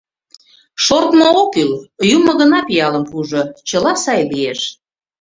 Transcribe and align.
—Шортмо 0.83 1.27
ок 1.41 1.49
кӱл; 1.53 1.71
юмо 2.15 2.31
гына 2.41 2.59
пиалым 2.67 3.03
пуыжо, 3.09 3.41
чыла 3.67 3.93
сай 4.03 4.21
лиеш... 4.31 4.61